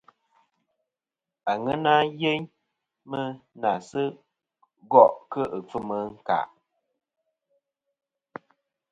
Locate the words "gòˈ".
4.91-5.11